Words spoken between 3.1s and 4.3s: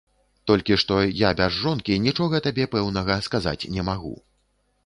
сказаць не магу.